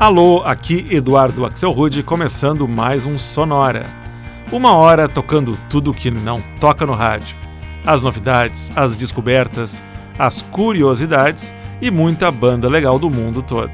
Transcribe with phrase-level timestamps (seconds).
[0.00, 3.84] Alô, aqui Eduardo Axel Rude, começando mais um Sonora.
[4.52, 7.36] Uma hora tocando tudo que não toca no rádio.
[7.84, 9.82] As novidades, as descobertas,
[10.16, 13.72] as curiosidades e muita banda legal do mundo todo.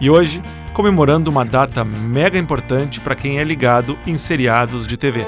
[0.00, 0.42] E hoje,
[0.74, 5.24] comemorando uma data mega importante para quem é ligado em seriados de TV.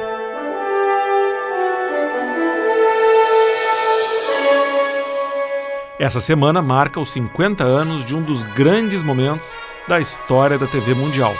[5.96, 9.56] Essa semana marca os 50 anos de um dos grandes momentos
[9.88, 11.34] da história da TV mundial.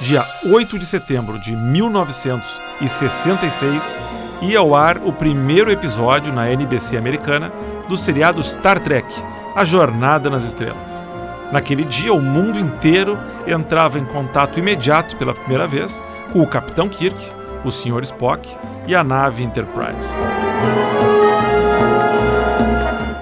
[0.00, 3.98] Dia 8 de setembro de 1966,
[4.42, 7.52] ia ao ar o primeiro episódio na NBC americana
[7.88, 9.06] do seriado Star Trek
[9.54, 11.08] A Jornada nas Estrelas.
[11.52, 16.88] Naquele dia, o mundo inteiro entrava em contato imediato pela primeira vez com o Capitão
[16.88, 17.28] Kirk,
[17.64, 18.02] o Sr.
[18.02, 18.48] Spock
[18.86, 20.14] e a nave Enterprise.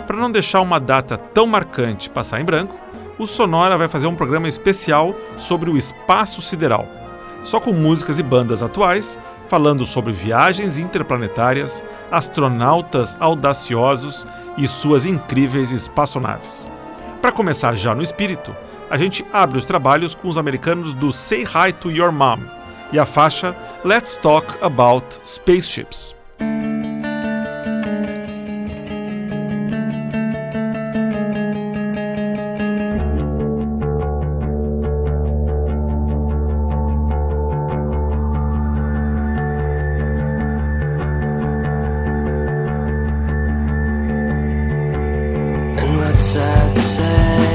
[0.07, 2.79] Para não deixar uma data tão marcante passar em branco,
[3.19, 6.87] o Sonora vai fazer um programa especial sobre o espaço sideral,
[7.43, 15.71] só com músicas e bandas atuais, falando sobre viagens interplanetárias, astronautas audaciosos e suas incríveis
[15.71, 16.71] espaçonaves.
[17.21, 18.55] Para começar já no espírito,
[18.91, 22.41] a gente abre os trabalhos com os americanos do Say Hi to Your Mom
[22.93, 26.15] e a faixa Let's Talk About Spaceships.
[46.19, 47.48] outside sad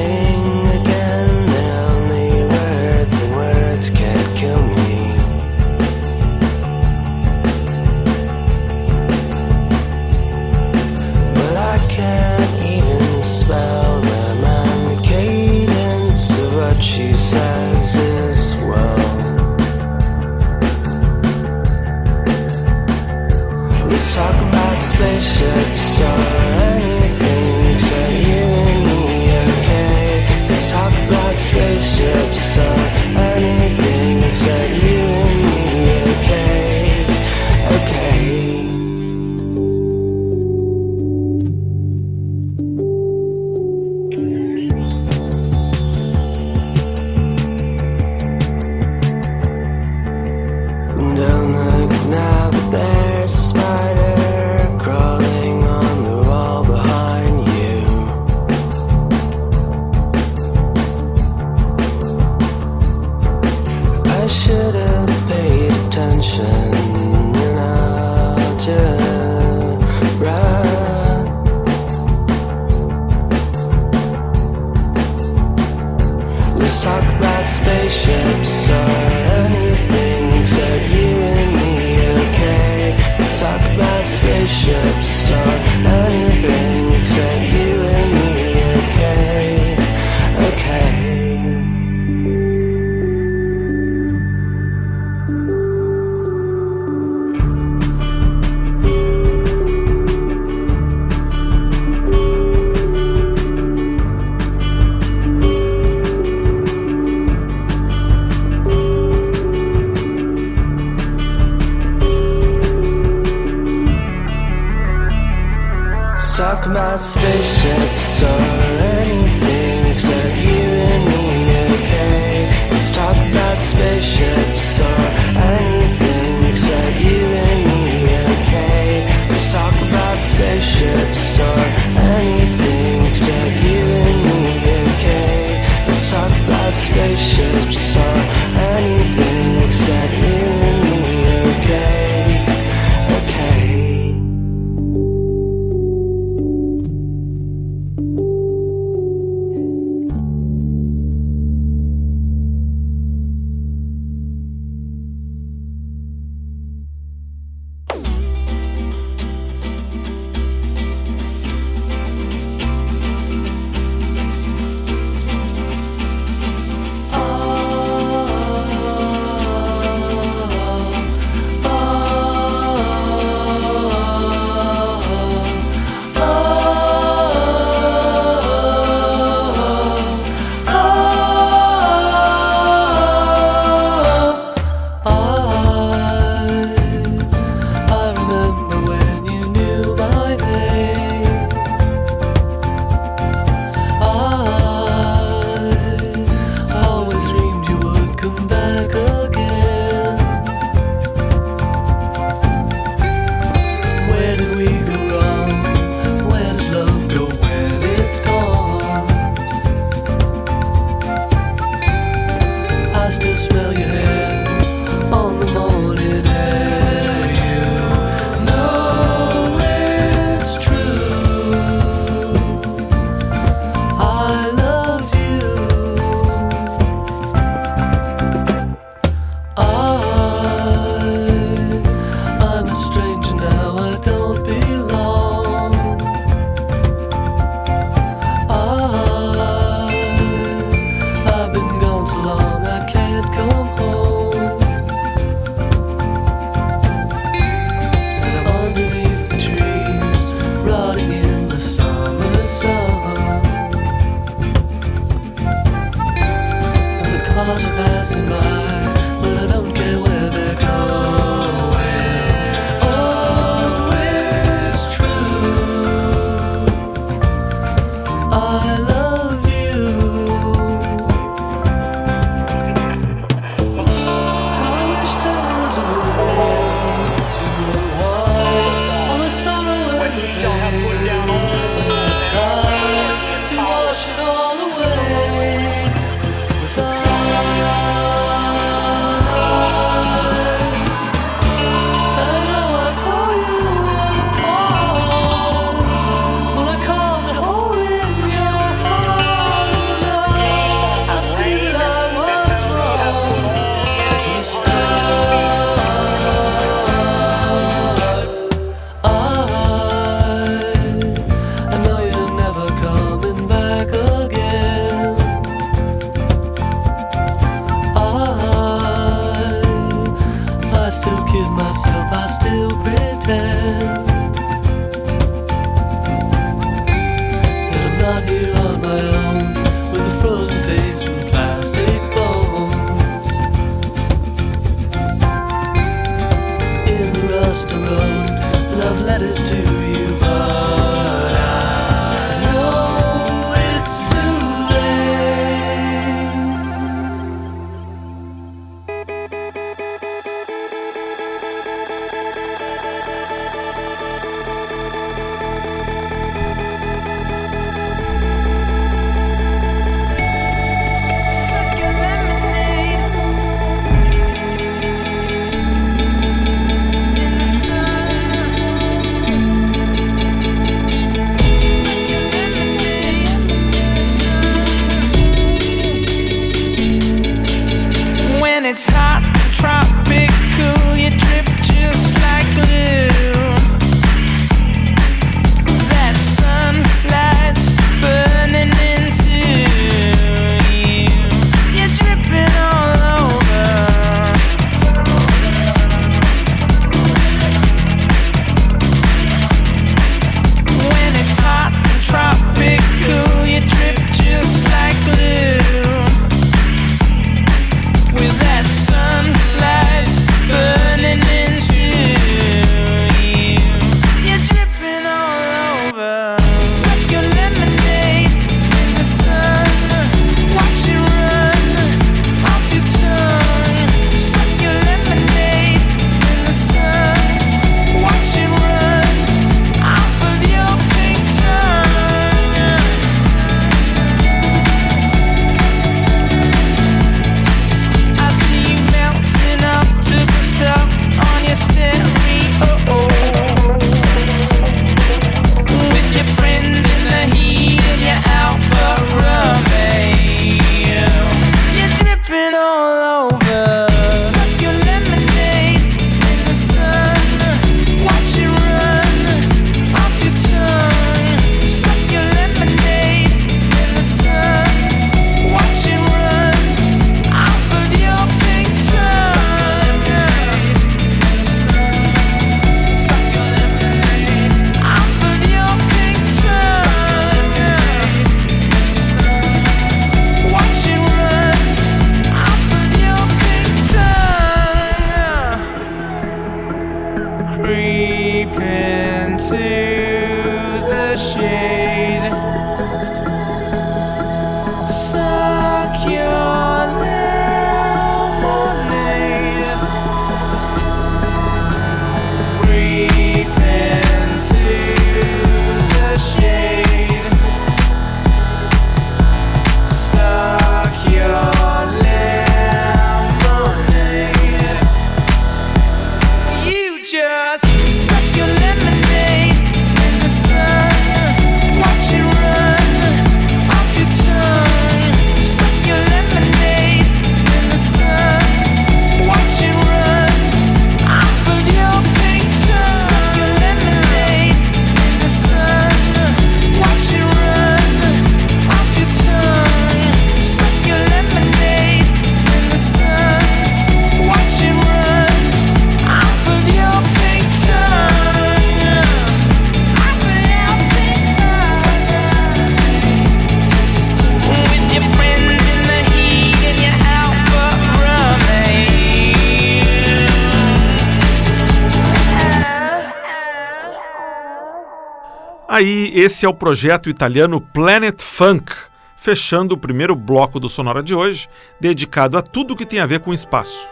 [565.84, 568.72] Aí, esse é o projeto italiano Planet Funk,
[569.18, 573.20] fechando o primeiro bloco do Sonora de hoje, dedicado a tudo que tem a ver
[573.20, 573.86] com espaço.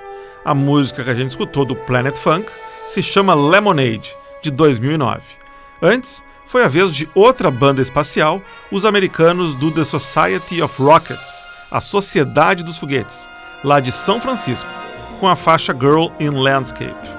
[0.46, 2.50] A música que a gente escutou do Planet Funk
[2.88, 5.22] se chama Lemonade, de 2009.
[5.82, 11.44] Antes, foi a vez de outra banda espacial, os americanos do The Society of Rockets,
[11.70, 13.30] a Sociedade dos Foguetes,
[13.66, 14.70] lá de São Francisco,
[15.20, 17.10] com a faixa Girl in Landscape.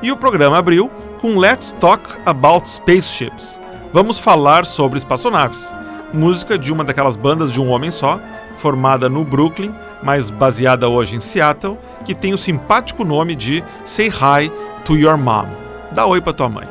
[0.00, 0.88] E o programa abriu
[1.20, 3.59] com Let's Talk About Spaceships,
[3.92, 5.72] vamos falar sobre espaçonaves,
[6.12, 8.20] música de uma daquelas bandas de um homem só,
[8.56, 14.08] formada no Brooklyn, mas baseada hoje em Seattle, que tem o simpático nome de Say
[14.08, 14.50] Hi
[14.84, 15.46] to Your Mom.
[15.92, 16.68] Dá oi pra tua mãe.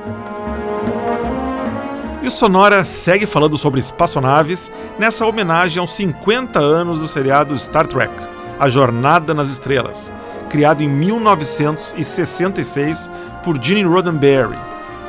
[2.21, 7.87] E o Sonora segue falando sobre espaçonaves nessa homenagem aos 50 anos do seriado Star
[7.87, 8.13] Trek,
[8.59, 10.11] A Jornada nas Estrelas,
[10.49, 13.09] criado em 1966
[13.43, 14.57] por Gene Roddenberry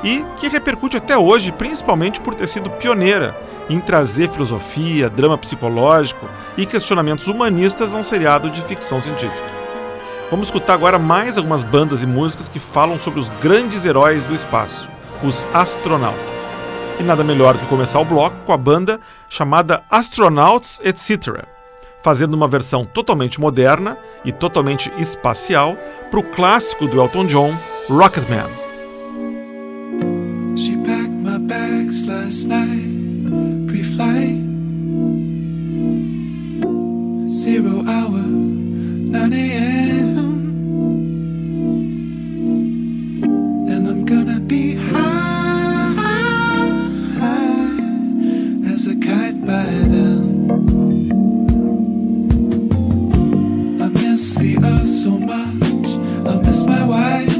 [0.02, 3.36] e que repercute até hoje, principalmente por ter sido pioneira
[3.68, 9.60] em trazer filosofia, drama psicológico e questionamentos humanistas a um seriado de ficção científica.
[10.30, 14.34] Vamos escutar agora mais algumas bandas e músicas que falam sobre os grandes heróis do
[14.34, 14.88] espaço,
[15.22, 16.54] os astronautas.
[16.98, 21.44] E nada melhor do que começar o bloco com a banda chamada Astronauts Etc.,
[22.02, 25.76] fazendo uma versão totalmente moderna e totalmente espacial
[26.10, 27.54] para o clássico do Elton John,
[27.88, 28.69] Rocketman.
[30.60, 32.84] She packed my bags last night,
[33.66, 34.44] pre-flight.
[37.30, 40.18] Zero hour, 9 a.m.
[43.72, 45.94] And I'm gonna be high,
[47.22, 50.60] high as a kite by then.
[53.80, 55.88] I miss the earth so much,
[56.26, 57.39] I miss my wife.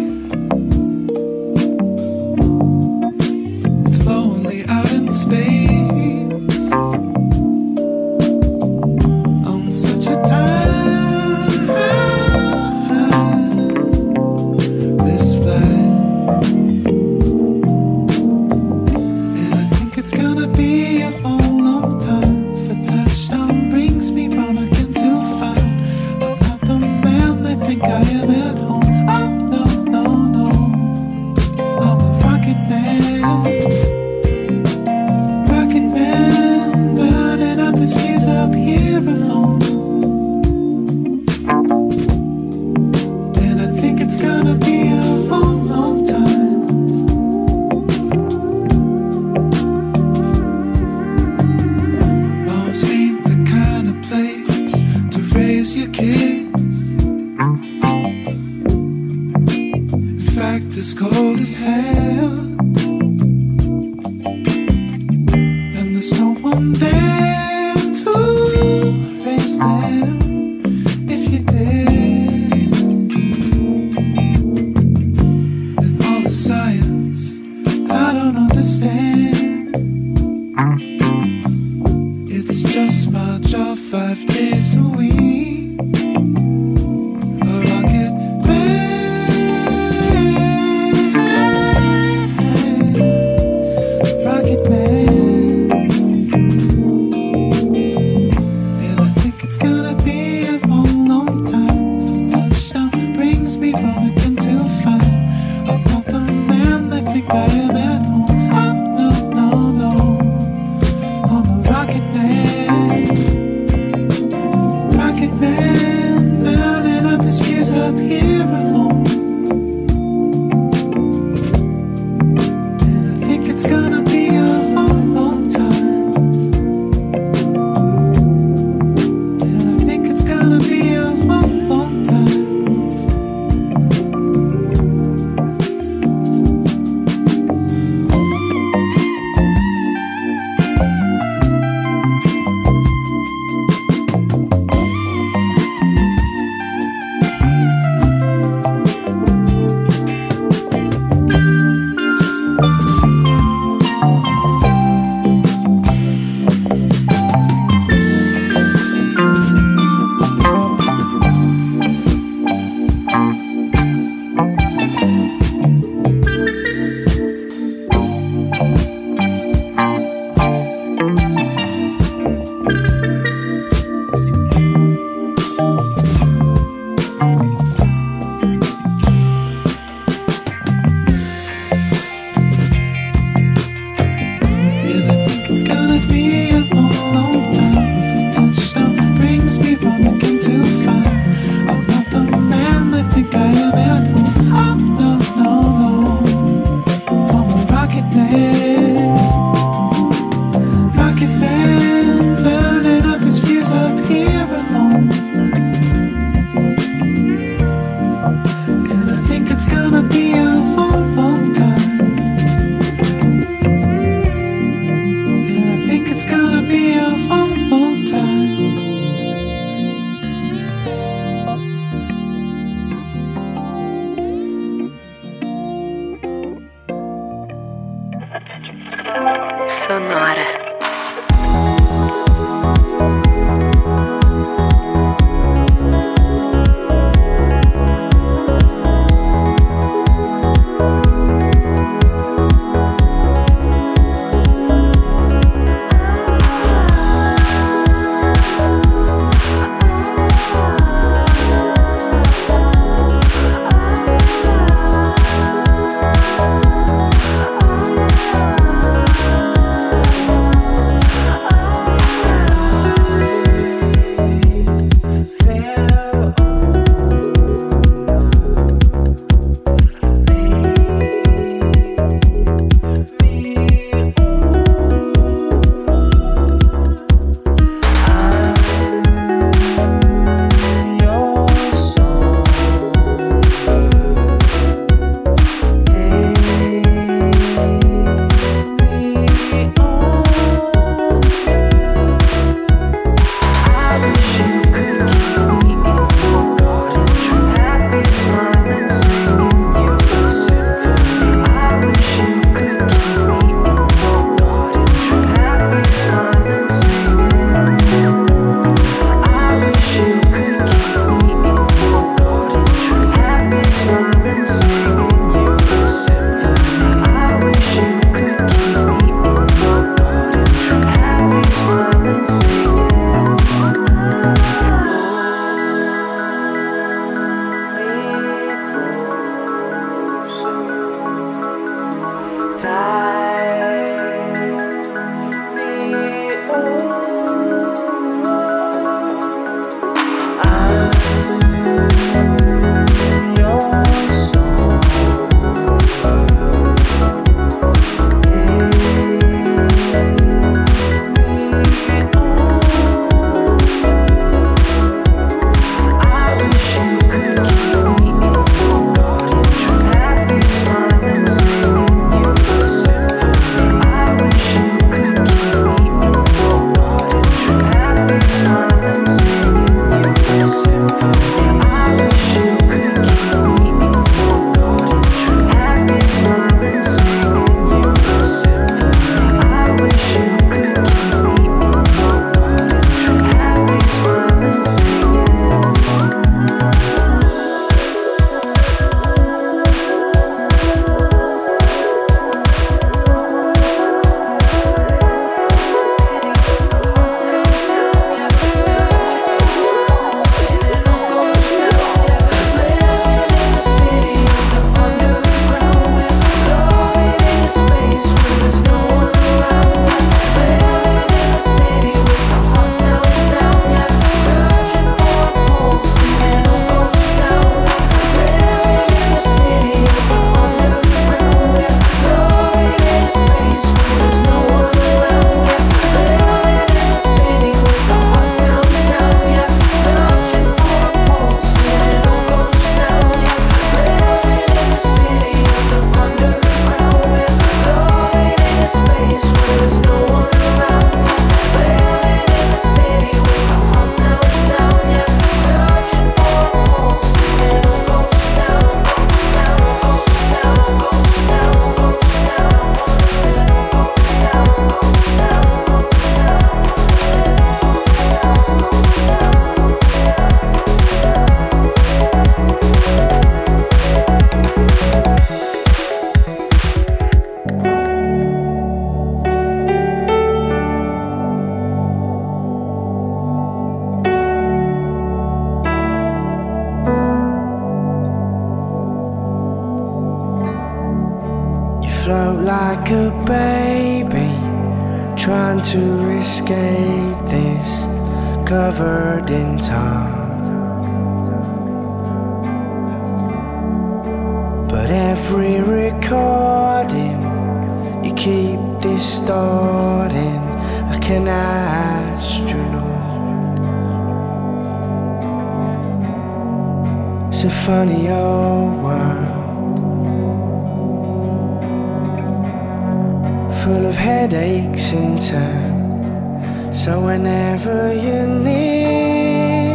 [513.64, 516.72] Full of headaches in turn.
[516.72, 519.74] So whenever you need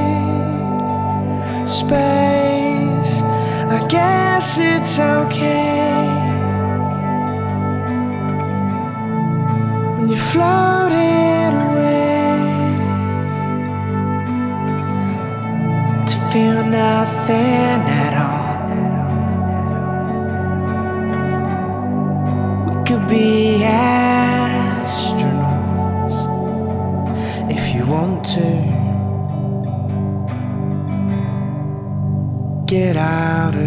[1.68, 3.14] space,
[3.78, 5.94] I guess it's okay.
[9.98, 12.38] When you floated away
[16.10, 18.46] to feel nothing at all.
[22.86, 23.45] could be
[32.76, 33.65] Get out of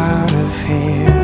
[0.00, 1.19] out of here.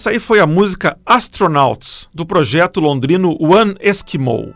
[0.00, 4.54] Essa aí foi a música Astronauts, do projeto londrino One Eskimo.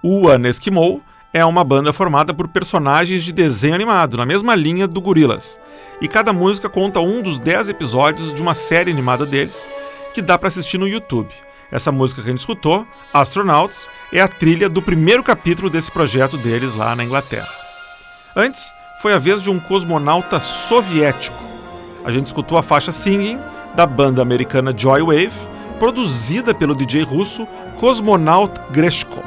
[0.00, 1.02] O One Eskimo
[1.32, 5.58] é uma banda formada por personagens de desenho animado, na mesma linha do Gorillaz.
[6.00, 9.68] E cada música conta um dos 10 episódios de uma série animada deles,
[10.14, 11.34] que dá para assistir no YouTube.
[11.72, 16.36] Essa música que a gente escutou, Astronauts, é a trilha do primeiro capítulo desse projeto
[16.38, 17.50] deles lá na Inglaterra.
[18.36, 21.42] Antes, foi a vez de um cosmonauta soviético.
[22.04, 23.40] A gente escutou a faixa Singing,
[23.74, 27.46] da banda americana Joy Wave, produzida pelo DJ russo
[27.78, 29.22] Cosmonaut Greshko.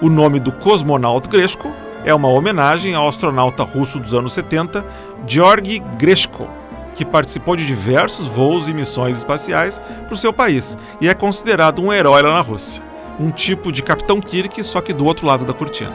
[0.00, 1.72] O nome do cosmonauta Greshko
[2.04, 4.84] é uma homenagem ao astronauta russo dos anos 70,
[5.26, 6.48] Georgy Greshko,
[6.94, 11.82] que participou de diversos voos e missões espaciais para o seu país e é considerado
[11.82, 12.82] um herói lá na Rússia.
[13.18, 15.94] Um tipo de Capitão Kirk, só que do outro lado da cortina.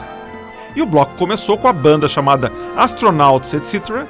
[0.74, 4.06] E o bloco começou com a banda chamada Astronauts Etc.,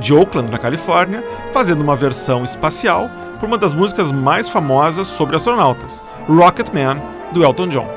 [0.00, 5.36] de Oakland, na Califórnia, fazendo uma versão espacial por uma das músicas mais famosas sobre
[5.36, 7.00] astronautas, Rocket Man,
[7.32, 7.88] do Elton John.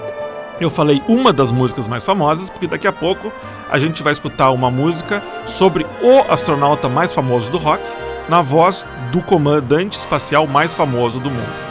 [0.59, 3.31] Eu falei uma das músicas mais famosas, porque daqui a pouco
[3.69, 7.83] a gente vai escutar uma música sobre o astronauta mais famoso do rock,
[8.29, 11.70] na voz do comandante espacial mais famoso do mundo.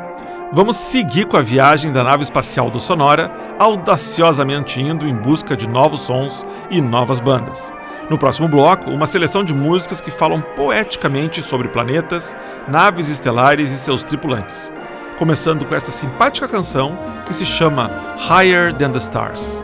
[0.53, 5.65] Vamos seguir com a viagem da nave espacial do Sonora, audaciosamente indo em busca de
[5.67, 7.73] novos sons e novas bandas.
[8.09, 12.35] No próximo bloco, uma seleção de músicas que falam poeticamente sobre planetas,
[12.67, 14.69] naves estelares e seus tripulantes.
[15.17, 17.89] Começando com esta simpática canção que se chama
[18.29, 19.63] Higher Than the Stars.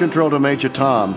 [0.00, 1.12] Control to Major Tom.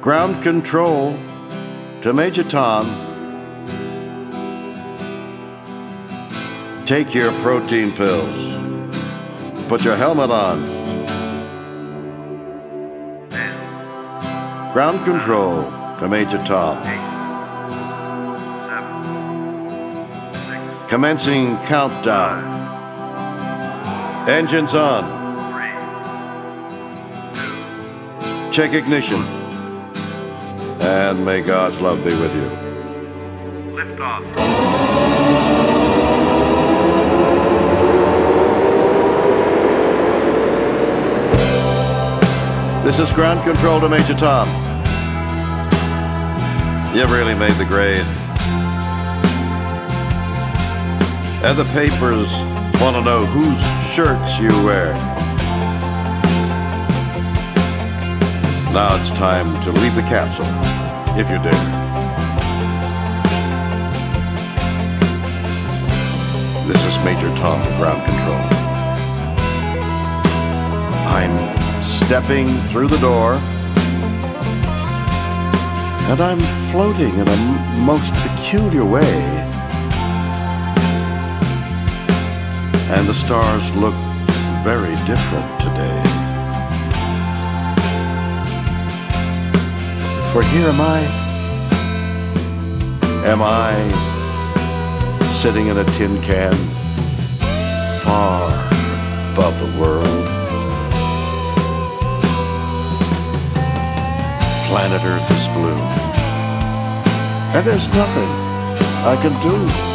[0.00, 1.18] Ground control
[2.02, 2.86] to Major Tom.
[6.86, 8.42] Take your protein pills.
[9.68, 10.62] Put your helmet on.
[14.72, 15.64] Ground control
[15.98, 16.78] to Major Tom.
[20.86, 22.51] Commencing countdown.
[24.28, 25.02] Engines on.
[28.52, 29.20] Check ignition.
[30.80, 32.44] And may God's love be with you.
[33.74, 34.22] Lift off.
[42.84, 44.46] This is ground control to Major Tom.
[46.94, 48.04] You've really made the grade.
[51.44, 52.32] And the papers
[52.80, 54.94] want to know whose shirts you wear.
[58.72, 60.46] Now it's time to leave the capsule,
[61.20, 61.52] if you dare.
[66.66, 68.40] This is Major Tom, ground control.
[71.12, 73.34] I'm stepping through the door,
[76.08, 76.40] and I'm
[76.70, 77.36] floating in a
[77.82, 79.41] most peculiar way.
[82.94, 83.94] And the stars look
[84.62, 86.00] very different today.
[90.32, 91.00] For here am I.
[93.24, 93.74] Am I
[95.32, 96.54] sitting in a tin can
[98.02, 98.50] far
[99.32, 100.42] above the world?
[104.72, 105.76] planet Earth is blue.
[107.54, 108.30] And there's nothing
[109.04, 109.91] I can do.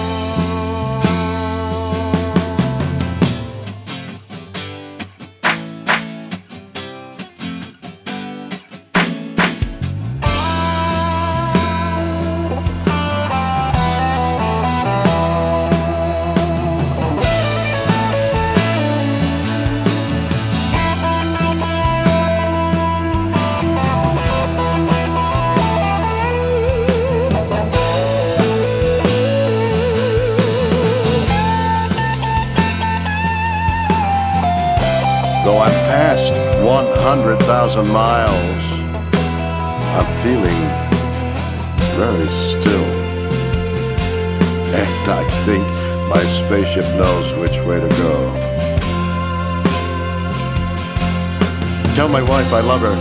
[52.37, 52.93] Wife I love her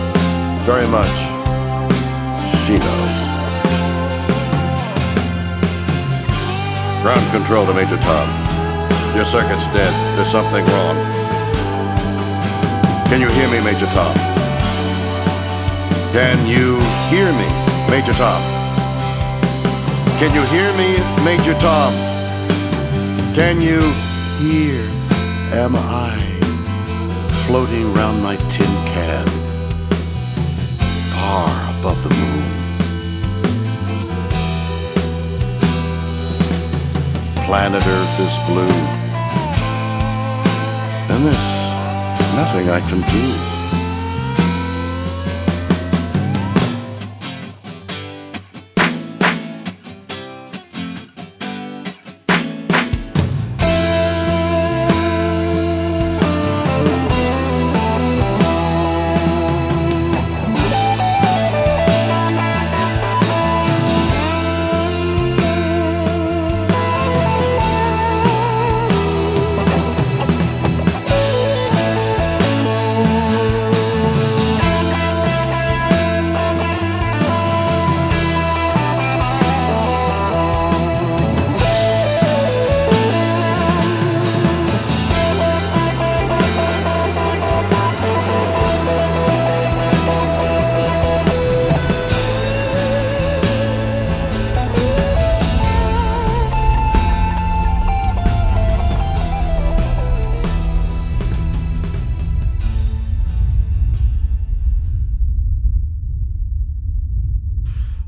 [0.65, 1.13] very much.
[2.65, 3.15] She knows.
[7.03, 8.29] Ground control to Major Tom.
[9.15, 9.93] Your circuit's dead.
[10.17, 10.97] There's something wrong.
[13.13, 14.15] Can you hear me, Major Tom?
[16.17, 16.81] Can you
[17.13, 17.49] hear me,
[17.93, 18.41] Major Tom?
[20.17, 20.97] Can you hear me,
[21.29, 21.93] Major Tom?
[23.35, 23.83] Can you
[24.41, 24.81] hear?
[25.53, 26.26] Am I
[27.47, 29.27] floating round my tin can,
[31.15, 32.43] far above the moon?
[37.47, 38.79] Planet Earth is blue,
[41.13, 41.47] and there's
[42.35, 43.56] nothing I can do.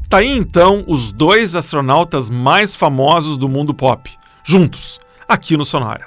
[0.08, 4.10] Tá aí então os dois astronautas mais famosos do mundo pop,
[4.42, 4.98] juntos,
[5.28, 6.06] aqui no Sonora.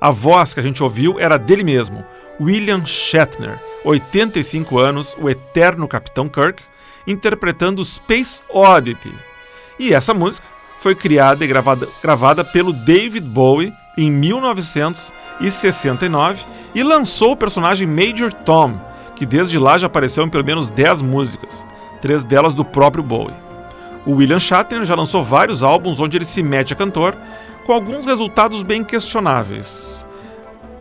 [0.00, 2.02] A voz que a gente ouviu era dele mesmo,
[2.40, 6.62] William Shatner, 85 anos, o eterno Capitão Kirk,
[7.06, 9.12] interpretando Space Oddity.
[9.78, 10.46] E essa música
[10.78, 16.42] foi criada e gravada, gravada pelo David Bowie em 1969
[16.74, 18.80] e lançou o personagem Major Tom,
[19.14, 21.66] que desde lá já apareceu em pelo menos 10 músicas,
[22.00, 23.34] três delas do próprio Bowie.
[24.04, 27.16] O William Shatner já lançou vários álbuns onde ele se mete a cantor,
[27.64, 30.06] com alguns resultados bem questionáveis.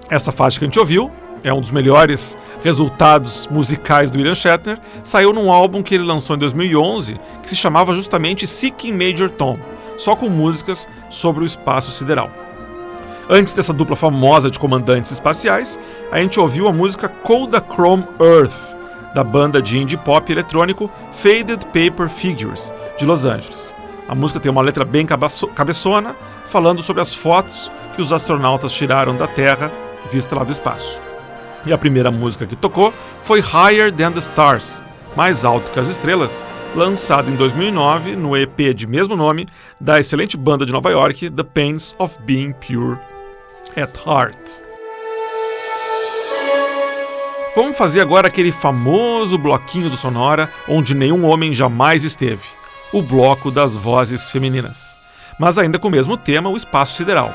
[0.10, 1.12] Essa faixa que a gente ouviu
[1.44, 6.36] é um dos melhores resultados musicais do William Shatner, saiu num álbum que ele lançou
[6.36, 9.58] em 2011 que se chamava justamente Seeking Major Tom,
[9.98, 12.32] só com músicas sobre o espaço sideral.
[13.30, 15.80] Antes dessa dupla famosa de comandantes espaciais,
[16.12, 18.75] a gente ouviu a música Chrome Earth,
[19.16, 23.74] da banda de indie pop eletrônico Faded Paper Figures, de Los Angeles.
[24.10, 26.14] A música tem uma letra bem cabeçona,
[26.48, 29.72] falando sobre as fotos que os astronautas tiraram da Terra,
[30.12, 31.02] vista lá do espaço.
[31.66, 32.94] E a primeira música que tocou
[33.24, 34.84] foi Higher Than the Stars,
[35.16, 36.44] Mais Alto que as Estrelas,
[36.76, 39.48] lançado em 2009 no EP de mesmo nome
[39.80, 43.00] da excelente banda de Nova York, The Pains of Being Pure
[43.78, 44.65] at Heart.
[47.56, 52.44] Vamos fazer agora aquele famoso bloquinho do Sonora onde nenhum homem jamais esteve
[52.92, 54.94] o bloco das vozes femininas.
[55.40, 57.34] Mas ainda com o mesmo tema, o espaço sideral.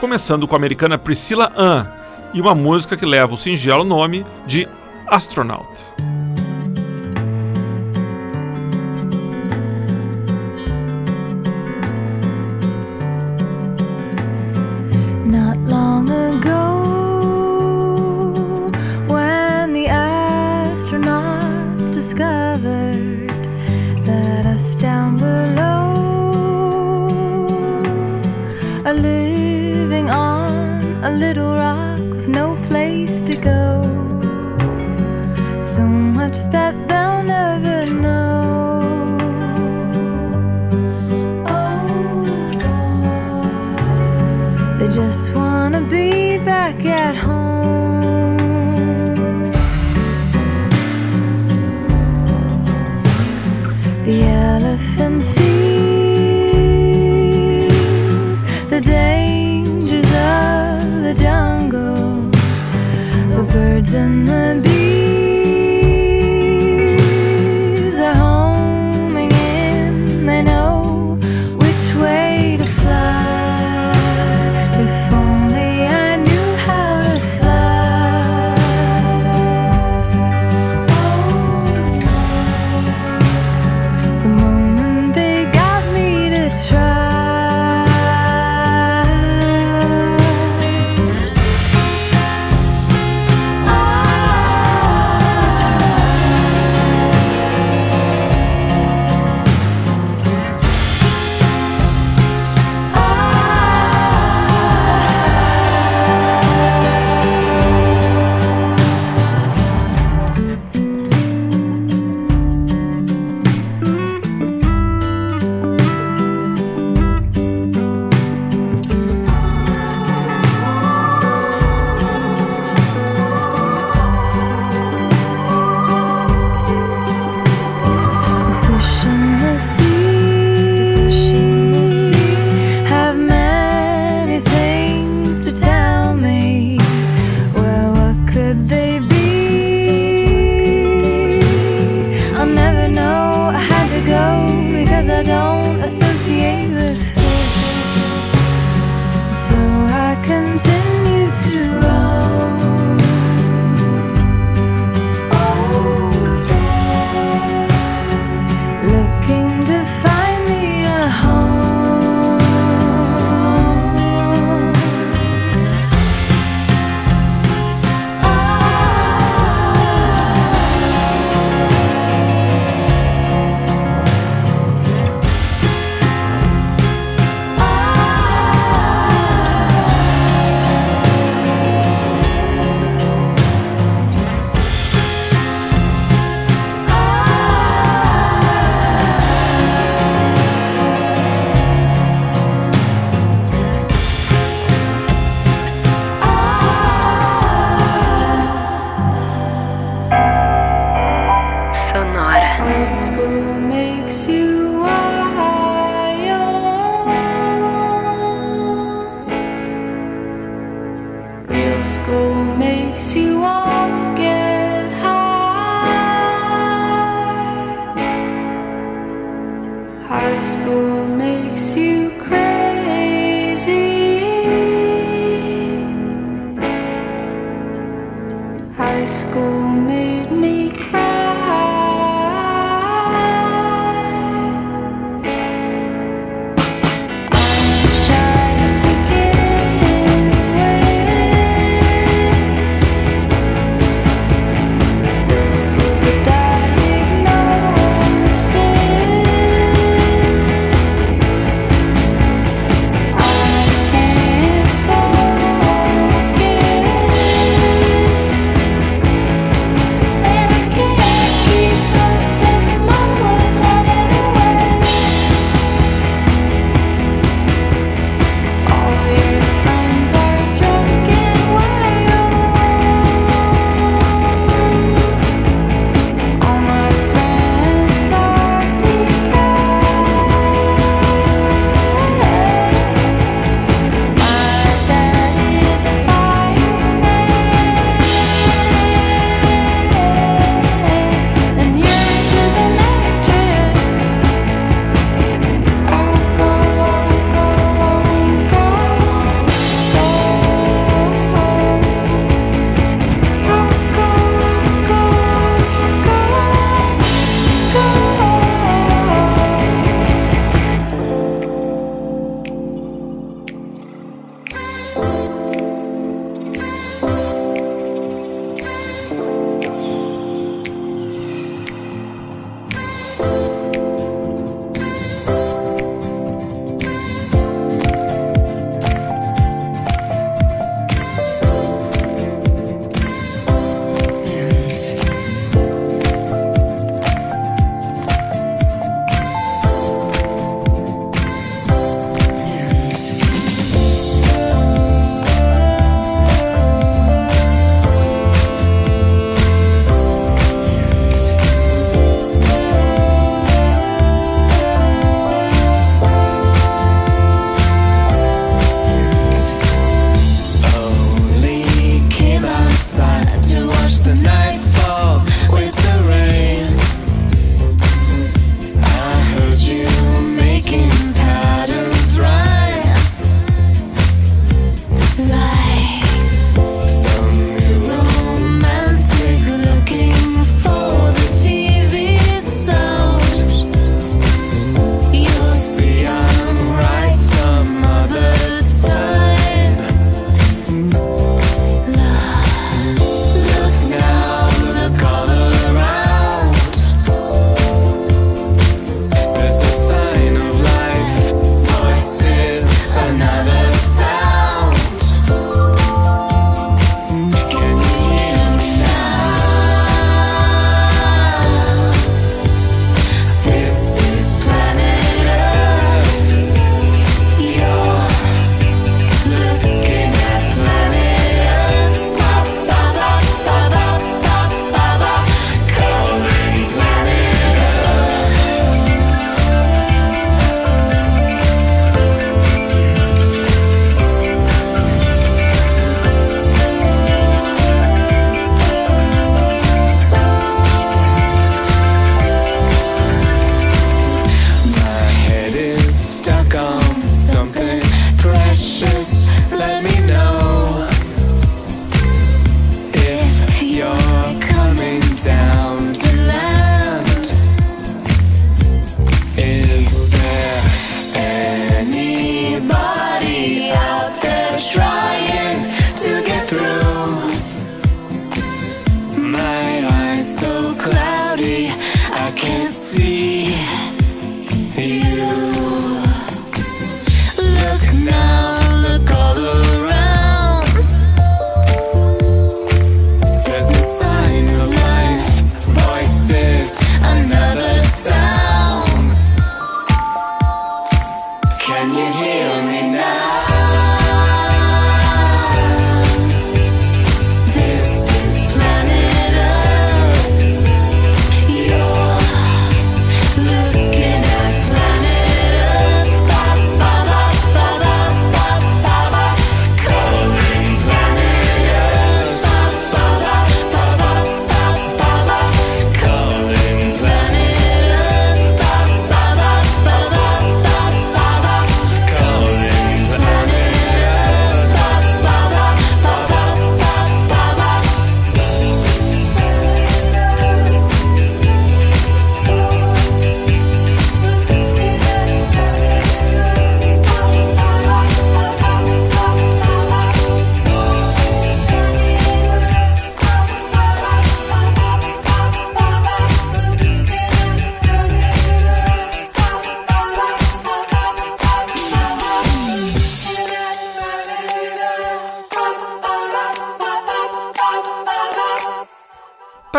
[0.00, 1.86] Começando com a americana Priscilla Ann
[2.34, 4.68] e uma música que leva o singelo nome de
[5.06, 5.68] Astronaut.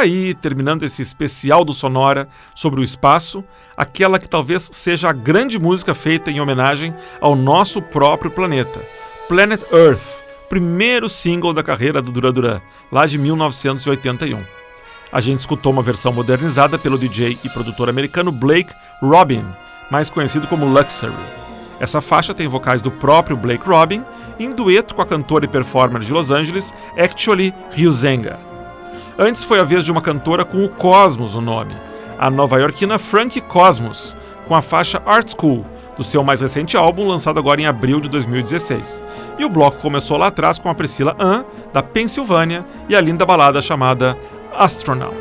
[0.04, 3.43] Aí, terminando esse especial do Sonora sobre o espaço,
[3.76, 8.80] aquela que talvez seja a grande música feita em homenagem ao nosso próprio planeta,
[9.28, 14.43] Planet Earth, primeiro single da carreira do Duran Duran, lá de 1981.
[15.12, 19.45] A gente escutou uma versão modernizada pelo DJ e produtor americano Blake Robin,
[19.89, 21.14] mais conhecido como Luxury.
[21.80, 24.04] Essa faixa tem vocais do próprio Blake Robin,
[24.39, 28.53] em dueto com a cantora e performer de Los Angeles, Actually Ryuzenga.
[29.18, 31.76] Antes foi a vez de uma cantora com o Cosmos no nome,
[32.18, 34.16] a nova-iorquina Frankie Cosmos,
[34.47, 35.64] com a faixa Art School,
[35.95, 39.03] do seu mais recente álbum lançado agora em abril de 2016.
[39.38, 43.24] E o bloco começou lá atrás com a Priscila Ann, da Pensilvânia, e a linda
[43.24, 44.18] balada chamada
[44.57, 45.14] Astronaut.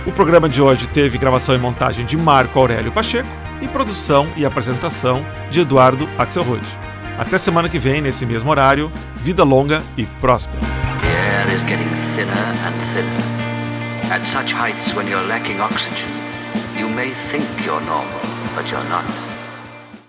[0.04, 3.28] O programa de hoje teve gravação e montagem de Marco Aurélio Pacheco
[3.62, 6.66] e produção e apresentação de Eduardo Axelrod.
[7.16, 8.90] Até semana que vem, nesse mesmo horário.
[9.14, 10.58] Vida longa e próspera.
[12.92, 13.04] The.
[14.10, 16.08] At such heights when you're lacking oxygen,
[16.78, 18.20] you may think you're normal,
[18.54, 19.29] but you're not.